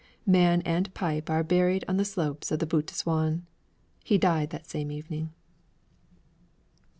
Man 0.25 0.63
and 0.63 0.91
pipe 0.95 1.29
are 1.29 1.43
buried 1.43 1.85
on 1.87 1.97
the 1.97 2.05
slopes 2.05 2.49
of 2.49 2.57
the 2.57 2.65
Butte 2.65 2.87
de 2.87 2.93
Souain. 2.95 3.43
He 4.03 4.17
died 4.17 4.49
that 4.49 4.65
same 4.65 4.91
evening. 4.91 5.31